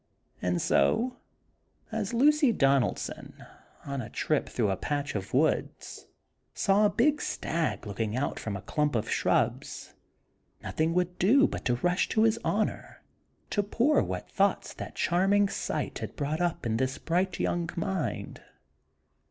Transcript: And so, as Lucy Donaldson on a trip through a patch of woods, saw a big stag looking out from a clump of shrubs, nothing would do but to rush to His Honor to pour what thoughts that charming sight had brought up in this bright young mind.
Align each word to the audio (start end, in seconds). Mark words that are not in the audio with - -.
And 0.41 0.59
so, 0.59 1.17
as 1.91 2.11
Lucy 2.11 2.51
Donaldson 2.51 3.45
on 3.85 4.01
a 4.01 4.09
trip 4.09 4.49
through 4.49 4.71
a 4.71 4.75
patch 4.75 5.13
of 5.13 5.31
woods, 5.31 6.07
saw 6.55 6.87
a 6.87 6.89
big 6.89 7.21
stag 7.21 7.85
looking 7.85 8.17
out 8.17 8.39
from 8.39 8.57
a 8.57 8.63
clump 8.63 8.95
of 8.95 9.11
shrubs, 9.11 9.93
nothing 10.63 10.95
would 10.95 11.19
do 11.19 11.47
but 11.47 11.65
to 11.65 11.75
rush 11.75 12.09
to 12.09 12.23
His 12.23 12.39
Honor 12.43 13.03
to 13.51 13.61
pour 13.61 14.01
what 14.01 14.27
thoughts 14.31 14.73
that 14.73 14.95
charming 14.95 15.47
sight 15.47 15.99
had 15.99 16.15
brought 16.15 16.41
up 16.41 16.65
in 16.65 16.77
this 16.77 16.97
bright 16.97 17.39
young 17.39 17.69
mind. 17.75 18.41